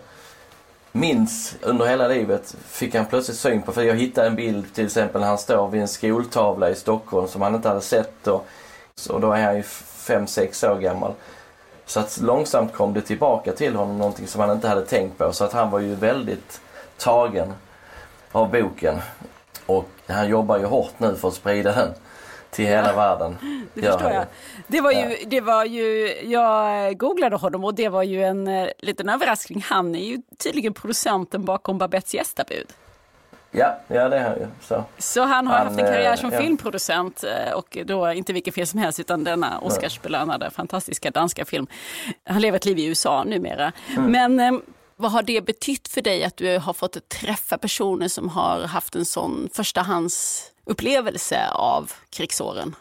[0.93, 3.73] minns under hela livet fick han plötsligt syn på.
[3.73, 7.29] För jag hittade en bild till exempel när han står vid en skoltavla i Stockholm
[7.29, 8.27] som han inte hade sett.
[8.27, 8.47] Och,
[9.11, 11.13] och då är han ju fem sex år gammal.
[11.89, 15.33] Så att långsamt kom det tillbaka till honom någonting som han inte hade tänkt på.
[15.33, 16.61] Så att han var ju väldigt
[16.97, 17.53] tagen
[18.33, 18.99] av boken.
[19.67, 21.89] Och han jobbar ju hårt nu för att sprida den
[22.51, 23.37] till hela världen.
[23.75, 24.25] Det förstår jag.
[24.67, 28.69] Det var, ju, det var ju, jag googlade honom och det var ju en uh,
[28.79, 29.65] liten överraskning.
[29.69, 32.67] Han är ju tydligen producenten bakom Babettes gästabud.
[33.51, 34.47] Ja, ja det är han ju.
[34.61, 36.41] Så, så han har han, haft en karriär som ja.
[36.41, 41.67] filmproducent eh, och då inte vilken film som helst utan denna Oscarsbelönade fantastiska danska film.
[42.25, 43.73] Han lever ett liv i USA numera.
[43.97, 44.13] Mm.
[44.13, 44.61] Men eh,
[44.97, 48.95] vad har det betytt för dig att du har fått träffa personer som har haft
[48.95, 52.75] en sån förstahandsupplevelse av krigsåren?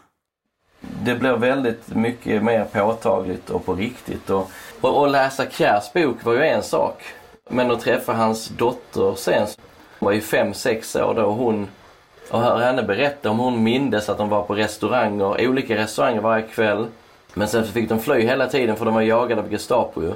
[0.80, 4.30] Det blir väldigt mycket mer påtagligt och på riktigt.
[4.30, 4.52] Och,
[4.82, 7.04] och, och läsa Kjärs bok var ju en sak.
[7.50, 9.48] Men att träffa hans dotter sen
[10.00, 11.22] hon var ju fem, sex år då.
[11.22, 11.68] Hon,
[12.32, 16.48] och höra henne berätta om hon mindes att de var på restauranger, olika restauranger varje
[16.48, 16.88] kväll.
[17.34, 20.14] Men sen så fick de fly hela tiden för de var jagade av Gestapo ju.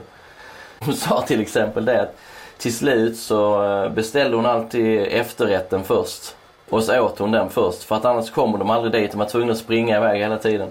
[0.79, 2.17] Hon sa till exempel det att
[2.57, 6.35] till slut så eh, beställde hon alltid efterrätten först.
[6.69, 9.11] Och så åt hon den först för att annars kommer de aldrig dit.
[9.11, 10.69] De var tvungna att springa iväg hela tiden.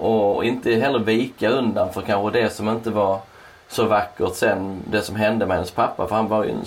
[0.00, 3.18] Och inte heller vika undan för kanske det som inte var
[3.74, 6.08] så vackert sen det som hände med hennes pappa.
[6.08, 6.64] För han, var en,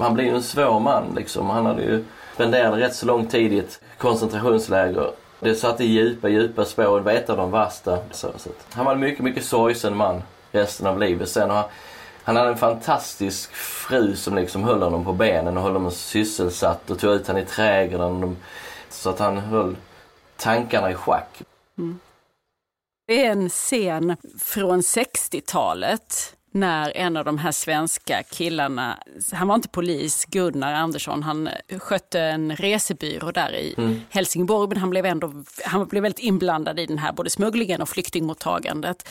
[0.00, 1.50] han blev ju en svår man liksom.
[1.50, 5.10] Han hade ju spenderat rätt så lång tid i ett koncentrationsläger.
[5.40, 6.98] Det satte djupa, djupa spår.
[6.98, 7.98] Det var ett av de värsta.
[8.10, 8.50] Så, så.
[8.72, 11.28] Han var en mycket, mycket sorgsen man resten av livet.
[11.28, 11.64] Sen han,
[12.22, 16.90] han hade en fantastisk fru som liksom höll honom på benen och höll honom sysselsatt
[16.90, 18.36] och tog ut honom i trädgården.
[18.90, 19.76] Så att han höll
[20.36, 21.42] tankarna i schack.
[21.78, 21.98] Mm.
[23.06, 28.98] Det är en scen från 60-talet när en av de här svenska killarna,
[29.32, 34.00] han var inte polis, Gunnar Andersson, han skötte en resebyrå där i mm.
[34.10, 37.88] Helsingborg men han blev, ändå, han blev väldigt inblandad i den här både smugglingen och
[37.88, 39.08] flyktingmottagandet.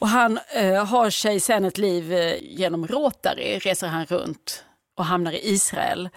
[0.00, 4.64] Och han eh, har sig sen ett liv eh, genom Rotary, reser han runt
[4.96, 6.08] och hamnar i Israel.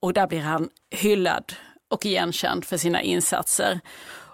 [0.00, 1.52] Och där blir han hyllad
[1.88, 3.80] och igenkänd för sina insatser.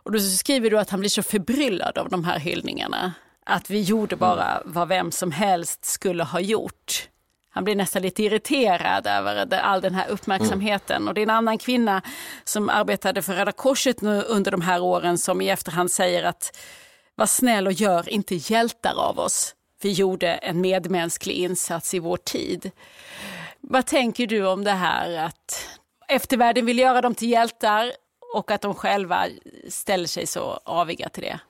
[0.06, 3.12] Och då skriver du att han blir så förbryllad av de här hyllningarna.
[3.48, 7.08] Att vi gjorde bara vad vem som helst skulle ha gjort.
[7.50, 10.96] Han blir nästan lite irriterad över all den här uppmärksamheten.
[10.96, 11.08] Mm.
[11.08, 12.02] Och det är en annan kvinna
[12.44, 16.58] som arbetade för Röda Korset nu under de här åren som i efterhand säger att
[17.14, 19.54] var snäll och gör inte hjältar av oss.
[19.82, 22.70] Vi gjorde en medmänsklig insats i vår tid.
[23.60, 25.68] Vad tänker du om det här att
[26.08, 27.92] eftervärlden vill göra dem till hjältar
[28.34, 29.26] och att de själva
[29.68, 31.40] ställer sig så aviga till det?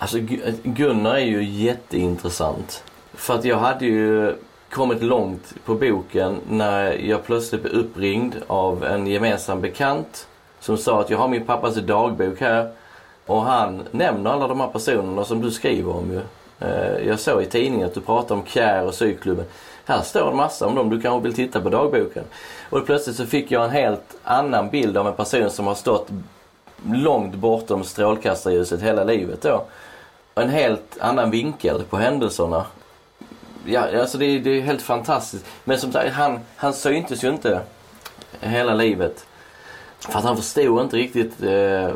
[0.00, 2.84] Alltså eh, Gunnar är ju jätteintressant.
[3.14, 4.34] För att jag hade ju
[4.70, 10.26] kommit långt på boken när jag plötsligt blev uppringd av en gemensam bekant
[10.60, 12.70] som sa att jag har min pappas dagbok här
[13.26, 16.20] och han nämner alla de här personerna som du skriver om ju.
[16.66, 19.44] Eh, jag såg i tidningen att du pratade om Kjär och syklubben.
[19.84, 22.24] Här står en massa om dem, du kanske vill titta på dagboken.
[22.70, 26.08] Och plötsligt så fick jag en helt annan bild av en person som har stått
[26.86, 29.64] långt bortom strålkastarljuset hela livet då.
[30.40, 32.64] En helt annan vinkel på händelserna.
[33.64, 35.46] Ja, alltså det, är, det är helt fantastiskt.
[35.64, 37.60] Men som sagt, han, han syntes ju inte
[38.40, 39.26] hela livet.
[39.98, 41.90] För att han förstod inte riktigt eh,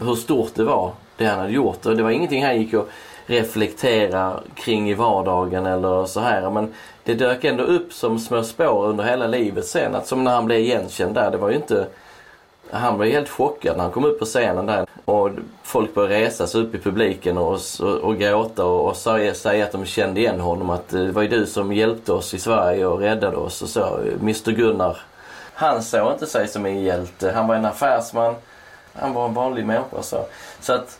[0.00, 1.86] hur stort det var, det han hade gjort.
[1.86, 2.88] Och det var ingenting han gick och
[3.26, 6.50] reflektera kring i vardagen eller så här.
[6.50, 9.94] Men det dök ändå upp som små spår under hela livet sen.
[9.94, 11.86] Att som när han blev igenkänd där, det var ju inte
[12.70, 15.30] han var helt chockad när han kom upp på scenen där och
[15.62, 19.64] folk började resa sig upp i publiken och, och, och gråta och, och säga, säga
[19.64, 20.70] att de kände igen honom.
[20.70, 23.98] Att det var ju du som hjälpte oss i Sverige och räddade oss och så.
[24.20, 24.98] Mr Gunnar.
[25.54, 27.32] Han såg inte sig som en hjälte.
[27.32, 28.34] Han var en affärsman.
[28.92, 30.02] Han var en vanlig människa.
[30.02, 30.24] Så,
[30.60, 30.98] så att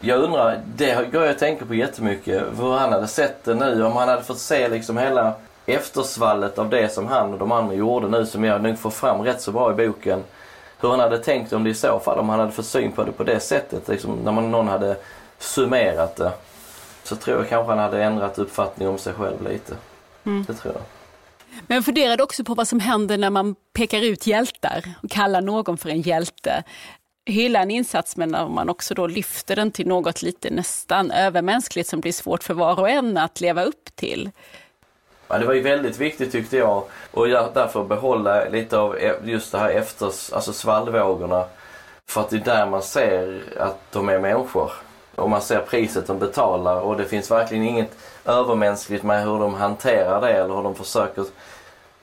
[0.00, 2.42] jag undrar, det går jag att tänka på jättemycket.
[2.58, 3.84] Hur han hade sett det nu.
[3.84, 5.32] Om han hade fått se liksom hela
[5.66, 9.22] eftersvallet av det som han och de andra gjorde nu som jag nog får fram
[9.22, 10.22] rätt så bra i boken
[10.84, 13.04] hur han hade tänkt om det i så fall, om han hade fått syn på
[13.04, 14.96] det på det sättet, liksom, när man, någon hade
[15.38, 16.32] summerat det.
[17.02, 19.74] så tror jag kanske han hade ändrat uppfattning om sig själv lite.
[20.24, 20.44] Mm.
[20.48, 20.82] Det tror jag.
[21.66, 25.40] Men jag funderade också på vad som händer när man pekar ut hjältar och kallar
[25.40, 26.62] någon för en hjälte.
[27.26, 31.88] Hylla en insats men när man också då lyfter den till något lite nästan övermänskligt
[31.88, 34.30] som blir svårt för var och en att leva upp till.
[35.34, 39.52] Ja, det var ju väldigt viktigt tyckte jag och därför behålla lite av e- just
[39.52, 41.44] det här efter, alltså svallvågorna.
[42.08, 44.72] För att det är där man ser att de är människor.
[45.14, 49.54] Och man ser priset de betalar och det finns verkligen inget övermänskligt med hur de
[49.54, 51.24] hanterar det eller hur de försöker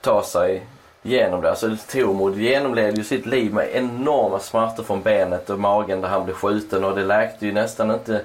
[0.00, 0.66] ta sig
[1.02, 1.50] igenom det.
[1.50, 6.24] Alltså Tormod genomled ju sitt liv med enorma smärtor från benet och magen där han
[6.24, 8.20] blev skjuten och det läkte ju nästan inte.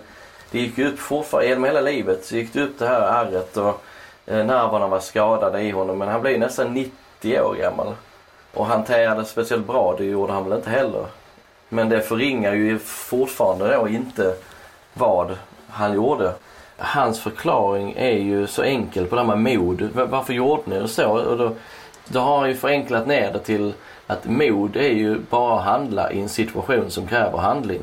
[0.51, 3.57] Det gick ju upp fortfarande, genom hela livet så gick det upp det här ärret
[3.57, 3.83] och
[4.27, 7.93] Eh, nerverna var skadade i honom men han blev nästan 90 år gammal.
[8.53, 11.05] Och hanterade speciellt bra, det gjorde han väl inte heller.
[11.69, 14.35] Men det förringar ju fortfarande då inte
[14.93, 15.37] vad
[15.69, 16.33] han gjorde.
[16.77, 19.89] Hans förklaring är ju så enkel på det här med mod.
[19.93, 21.09] Varför gjorde ni det så?
[21.09, 21.51] Och då,
[22.07, 23.73] då har han ju förenklat ner det till
[24.07, 27.81] att mod är ju bara att handla i en situation som kräver handling.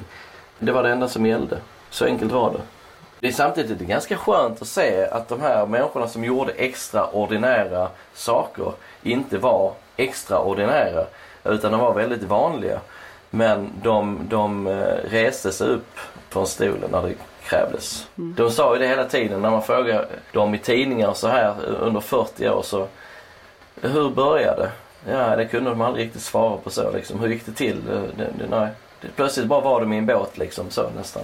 [0.58, 1.58] Det var det enda som gällde.
[1.90, 2.60] Så enkelt var det.
[3.24, 6.52] Det är samtidigt det är ganska skönt att se att de här människorna som gjorde
[6.52, 11.06] extraordinära saker inte var extraordinära
[11.44, 12.80] utan de var väldigt vanliga.
[13.30, 18.06] Men de, de eh, reste sig upp från stolen när det krävdes.
[18.18, 18.34] Mm.
[18.36, 21.54] De sa ju det hela tiden när man frågar dem i tidningar och så här
[21.80, 22.86] under 40 år så
[23.80, 24.70] hur började?
[25.10, 27.20] Ja, det kunde de aldrig riktigt svara på så liksom.
[27.20, 27.84] Hur gick det till?
[27.84, 28.68] Det, det, nej.
[29.00, 31.22] Det, plötsligt bara var de i en båt liksom så nästan.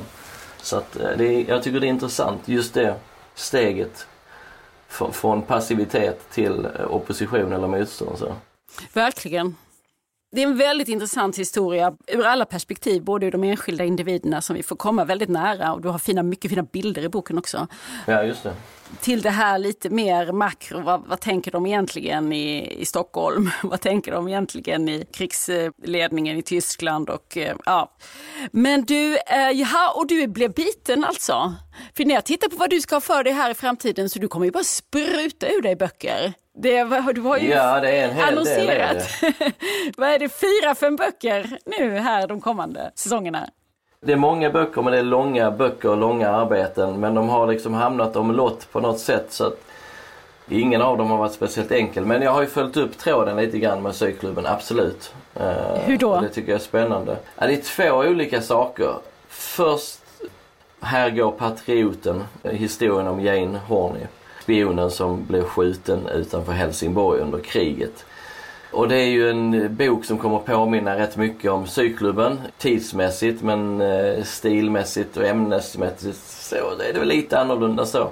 [0.62, 2.94] Så att eh, det, jag tycker det är intressant just det
[3.34, 4.06] steget
[4.88, 8.18] från passivitet till eh, opposition eller motstånd.
[8.18, 8.34] Så.
[8.92, 9.56] Verkligen.
[10.32, 14.56] Det är en väldigt intressant historia ur alla perspektiv, både ur de enskilda individerna som
[14.56, 17.66] vi får komma väldigt nära och du har fina, mycket fina bilder i boken också.
[18.06, 18.54] Ja, just det.
[19.00, 23.50] Till det här lite mer makro, vad, vad tänker de egentligen i, i Stockholm?
[23.62, 27.10] vad tänker de egentligen i krigsledningen i Tyskland?
[27.10, 27.92] Och, eh, ja.
[28.52, 31.54] Men du, eh, jaha, och du blev biten alltså?
[31.96, 34.18] För när jag tittar på vad du ska ha för dig här i framtiden så
[34.18, 36.32] du kommer ju bara spruta ur dig böcker.
[36.62, 39.20] Det var, du har ju ja, det är en hel annonserat.
[39.20, 39.52] Del är
[39.96, 43.48] Vad är det, fyra, fem böcker nu här de kommande säsongerna?
[44.06, 47.00] Det är många böcker men det är långa böcker och långa arbeten.
[47.00, 49.60] Men de har liksom hamnat omlott på något sätt så att
[50.48, 52.04] ingen av dem har varit speciellt enkel.
[52.06, 55.14] Men jag har ju följt upp tråden lite grann med syklubben, absolut.
[55.34, 56.20] Eh, Hur då?
[56.20, 57.16] Det tycker jag är spännande.
[57.38, 57.60] Ja, det är
[57.90, 58.94] två olika saker.
[59.28, 60.00] Först,
[60.80, 64.06] här går Patrioten, historien om Jane Horney
[64.50, 68.04] spionen som blev skjuten utanför Helsingborg under kriget.
[68.70, 73.80] Och det är ju en bok som kommer påminna rätt mycket om syklubben tidsmässigt men
[73.80, 78.10] eh, stilmässigt och ämnesmässigt så det är det väl lite annorlunda så.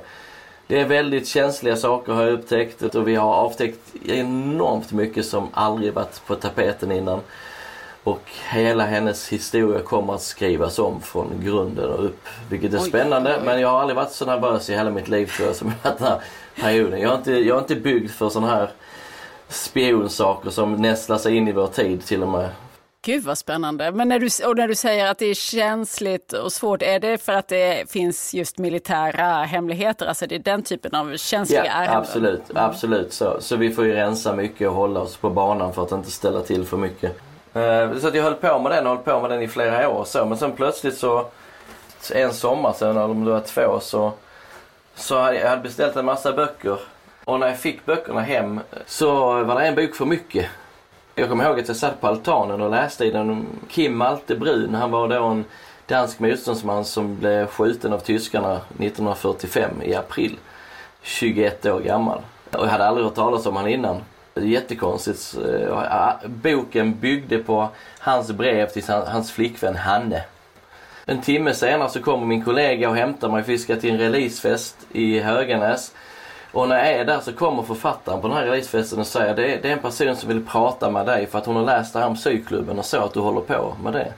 [0.67, 5.49] Det är väldigt känsliga saker har jag upptäckt och vi har avtäckt enormt mycket som
[5.53, 7.21] aldrig varit på tapeten innan.
[8.05, 12.27] Och hela hennes historia kommer att skrivas om från grunden och upp.
[12.51, 13.37] Vilket är oj, spännande.
[13.39, 13.43] Oj.
[13.45, 15.93] Men jag har aldrig varit så nervös i hela mitt liv tror jag som den
[16.01, 16.21] här
[16.61, 17.01] perioden.
[17.01, 18.71] Jag är inte, jag är inte byggd för sådana här
[19.49, 22.49] spionsaker som nästlar sig in i vår tid till och med.
[23.03, 23.93] Gud vad spännande.
[23.93, 27.19] Men när du, och när du säger att det är känsligt och svårt, är det
[27.19, 30.07] för att det finns just militära hemligheter?
[30.07, 31.97] Alltså det är den typen av känsliga ja, ärenden?
[31.97, 32.65] Absolut, mm.
[32.65, 33.37] absolut så.
[33.41, 36.41] Så vi får ju rensa mycket och hålla oss på banan för att inte ställa
[36.41, 37.21] till för mycket.
[37.55, 39.89] Eh, så att jag höll på med den och höll på med den i flera
[39.89, 40.25] år så.
[40.25, 41.27] Men sen plötsligt så
[42.15, 44.13] en sommar sen, eller om det var två, så,
[44.95, 46.79] så hade jag beställt en massa böcker.
[47.29, 49.09] Och när jag fick böckerna hem så
[49.45, 50.47] var det en bok för mycket.
[51.15, 53.47] Jag kommer ihåg att jag satt på altanen och läste i den.
[53.69, 55.45] Kim Malte Brun, han var då en
[55.87, 60.37] dansk motståndsman som blev skjuten av tyskarna 1945 i april.
[61.03, 62.21] 21 år gammal.
[62.53, 64.01] Och jag hade aldrig hört talas om honom innan.
[64.35, 65.37] Jättekonstigt.
[65.47, 70.25] Eh, ah, boken byggde på hans brev till hans flickvän Hanne.
[71.07, 74.77] En timme senare så kommer min kollega och hämtar mig vi ska till en releasefest
[74.93, 75.93] i Höganäs.
[76.59, 79.55] Och när jag är där så kommer författaren på den här releasefesten och säger det
[79.55, 81.93] är, det är en person som vill prata med dig för att hon har läst
[81.93, 84.13] det här om syklubben och så att du håller på med det.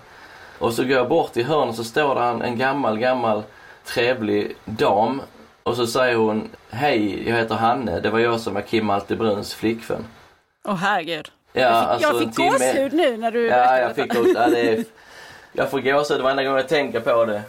[0.58, 3.42] Och så går jag bort i hörnet så står där en, en gammal, gammal
[3.84, 5.22] trevlig dam
[5.62, 8.00] och så säger hon Hej, jag heter Hanne.
[8.00, 10.04] Det var jag som var Kim Altebruns flickvän.
[10.64, 11.30] Åh oh, herregud.
[11.52, 14.60] Ja, jag fick, alltså, jag fick gåshud nu när du Ja, jag fick ja, det
[14.60, 14.84] är,
[15.52, 17.42] Jag får gåshud varenda gång jag tänker på det.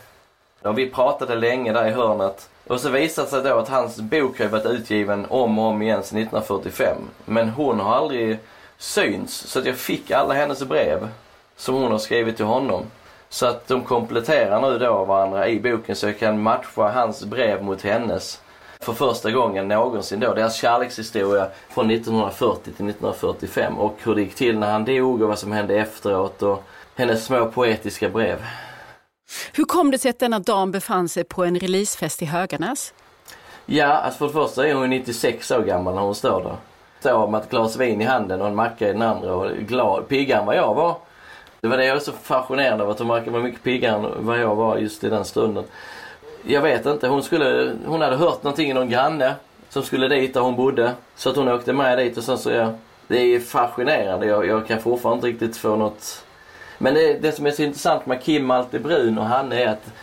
[0.61, 2.49] Och vi pratade länge där i hörnet.
[2.67, 5.81] Och så visade det sig då att hans bok har varit utgiven om och om
[5.81, 6.97] igen sedan 1945.
[7.25, 8.39] Men hon har aldrig
[8.77, 9.33] synts.
[9.33, 11.09] Så att jag fick alla hennes brev
[11.55, 12.85] som hon har skrivit till honom.
[13.29, 17.63] Så att de kompletterar nu då varandra i boken så jag kan matcha hans brev
[17.63, 18.41] mot hennes
[18.79, 20.33] för första gången någonsin då.
[20.33, 25.27] Deras kärlekshistoria från 1940 till 1945 och hur det gick till när han dog och
[25.27, 26.63] vad som hände efteråt och
[26.95, 28.37] hennes små poetiska brev.
[29.53, 32.93] Hur kom det sig att denna dam befann sig på en releasefest i Höganäs?
[33.65, 36.55] Ja, alltså för det första är hon 96 år gammal när hon står där.
[36.99, 40.07] Står med ett glas vin i handen och en macka i den andra och glad,
[40.07, 40.95] piggare än vad jag var.
[41.61, 44.25] Det var det jag var så fascinerad av, att hon verkar vara mycket piggare än
[44.25, 45.63] vad jag var just i den stunden.
[46.43, 49.35] Jag vet inte, hon, skulle, hon hade hört någonting i någon granne
[49.69, 50.93] som skulle dit där hon bodde.
[51.15, 52.73] Så att hon åkte med dit och sen så ja,
[53.07, 54.25] det är fascinerande.
[54.25, 56.25] Jag, jag kan fortfarande inte riktigt få något
[56.81, 59.93] men det, det som är så intressant med Kim Malte Brun och han är att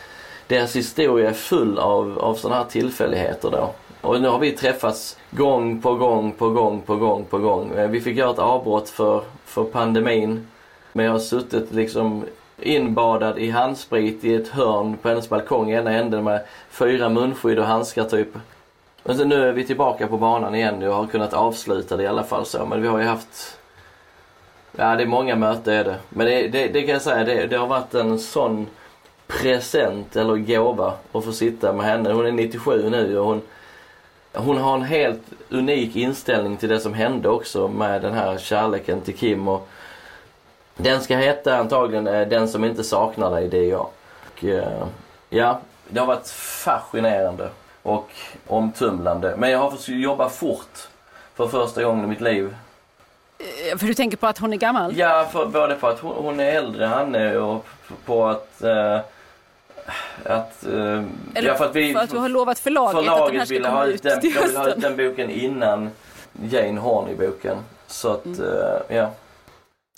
[0.46, 3.70] deras historia är full av, av sådana här tillfälligheter då.
[4.00, 7.72] Och nu har vi träffats gång på gång på gång på gång på gång.
[7.76, 10.46] Eh, vi fick göra ett avbrott för, för pandemin.
[10.92, 12.24] Men jag har suttit liksom
[12.58, 17.58] inbadad i handsprit i ett hörn på hennes balkong i ena änden med fyra munskydd
[17.58, 18.28] och handskar typ.
[19.04, 22.06] Men sen nu är vi tillbaka på banan igen och har kunnat avsluta det i
[22.06, 22.66] alla fall så.
[22.66, 23.57] Men vi har ju haft
[24.80, 25.96] Ja, det är många möten är det.
[26.08, 28.66] Men det, det, det kan jag säga, det, det, har varit en sån
[29.26, 32.12] present eller gåva att få sitta med henne.
[32.12, 33.42] Hon är 97 nu och hon,
[34.32, 39.00] hon har en helt unik inställning till det som hände också med den här kärleken
[39.00, 39.48] till Kim.
[39.48, 39.68] Och
[40.76, 43.88] den ska heta antagligen eh, Den som inte saknar dig, det är jag.
[44.24, 44.86] Och, eh,
[45.30, 47.48] ja, det har varit fascinerande
[47.82, 48.10] och
[48.46, 49.34] omtumlande.
[49.38, 50.88] Men jag har fått jobba fort
[51.34, 52.54] för första gången i mitt liv
[53.78, 54.96] för du tänker på att hon är gammal?
[54.96, 57.66] Ja, för, både på att hon, hon är äldre än han är och
[58.04, 59.00] på att uh,
[60.24, 63.48] att, uh, Eller ja, för att, vi, för att du har lovat förlaget, förlaget att
[63.48, 65.90] den här ska komma ut den, Jag vill ha ut den boken innan
[66.50, 67.56] Jane Horney-boken.
[67.86, 68.40] Så att, mm.
[68.40, 69.10] uh, ja.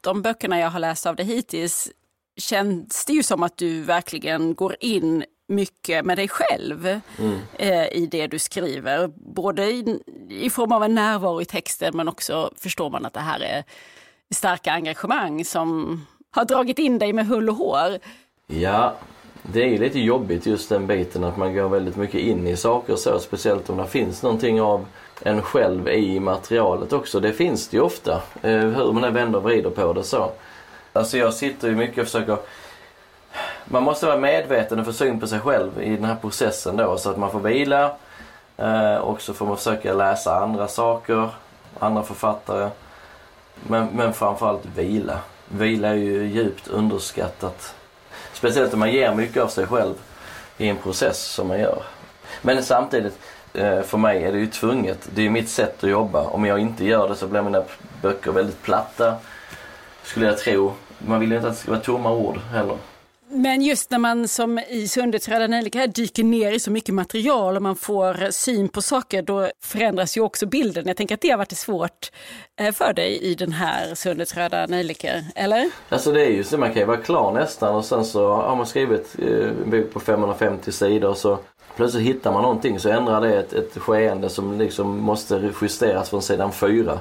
[0.03, 1.89] De böckerna jag har läst av dig hittills
[2.37, 6.87] känns det ju som att du verkligen går in mycket med dig själv
[7.19, 7.39] mm.
[7.59, 9.11] eh, i det du skriver.
[9.17, 13.21] Både i, i, form av en närvaro i texten men också förstår man att det
[13.21, 13.65] här är
[14.31, 17.99] starka engagemang som har dragit in dig med hull och hår.
[18.47, 18.95] Ja,
[19.43, 22.97] det är lite jobbigt just den biten att man går väldigt mycket in i saker
[22.97, 23.19] så.
[23.19, 24.87] Speciellt om det finns någonting av
[25.23, 27.21] en själv i materialet också.
[27.21, 28.23] Det finns det ju ofta.
[28.43, 30.33] Eh, hur man än vänder och vrider på det så.
[30.93, 32.37] Alltså jag sitter ju mycket och försöker
[33.73, 36.99] man måste vara medveten och få syn på sig själv i den här processen då
[36.99, 37.93] så att man får vila.
[38.57, 41.29] Eh, och så får man försöka läsa andra saker,
[41.79, 42.71] andra författare.
[43.63, 45.19] Men, men framförallt vila.
[45.49, 47.75] Vila är ju djupt underskattat.
[48.33, 49.95] Speciellt om man ger mycket av sig själv
[50.59, 51.83] i en process som man gör.
[52.43, 53.19] Men samtidigt,
[53.55, 55.09] eh, för mig är det ju tvunget.
[55.15, 56.23] Det är mitt sätt att jobba.
[56.23, 57.63] Om jag inte gör det så blir mina
[58.03, 59.15] böcker väldigt platta.
[60.03, 60.73] Skulle jag tro.
[60.99, 62.77] Man vill ju inte att det ska vara tomma ord heller.
[63.33, 67.57] Men just när man som i Sundets röda nejlika dyker ner i så mycket material
[67.57, 70.87] och man får syn på saker, då förändras ju också bilden.
[70.87, 72.11] Jag tänker att det har varit svårt
[72.61, 75.71] eh, för dig i den här Sundets röda nejlikor, eller?
[75.89, 78.57] Alltså det är ju så, man kan ju vara klar nästan och sen så har
[78.57, 81.39] man skrivit eh, en bok på 550 sidor så
[81.77, 86.23] plötsligt hittar man någonting så ändrar det ett, ett skeende som liksom måste justeras från
[86.23, 86.99] sidan fyra.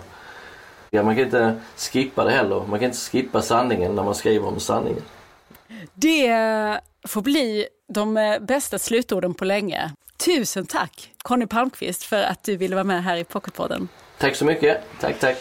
[0.89, 2.63] Ja, man kan inte skippa det heller.
[2.69, 5.03] Man kan inte skippa sanningen när man skriver om sanningen.
[5.93, 6.29] Det
[7.07, 9.91] får bli de bästa slutorden på länge.
[10.25, 13.87] Tusen tack Conny Palmqvist för att du ville vara med här i Pocketpodden.
[14.17, 14.81] Tack så mycket.
[14.99, 15.37] Tack, tack.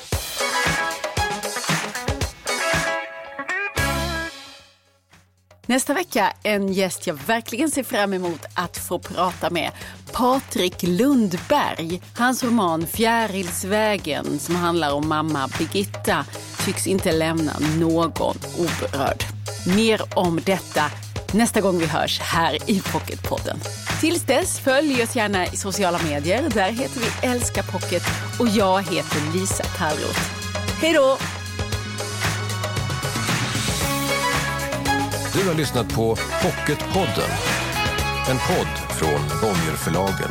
[5.66, 9.70] Nästa vecka en gäst jag verkligen ser fram emot att få prata med.
[10.12, 12.02] Patrik Lundberg.
[12.16, 16.24] Hans roman Fjärilsvägen som handlar om mamma Birgitta
[16.64, 18.12] tycks inte lämna någon
[18.58, 19.24] oberörd.
[19.66, 20.82] Mer om detta
[21.32, 23.58] nästa gång vi hörs här i Pocketpodden.
[24.00, 26.50] Tills dess, följ oss gärna i sociala medier.
[26.54, 28.02] Där heter vi Älska Pocket
[28.38, 30.20] och jag heter Lisa Tallroth.
[30.80, 31.18] Hej då!
[35.32, 37.30] Du har lyssnat på Pocketpodden.
[38.30, 40.30] En podd från Bonnierförlagen.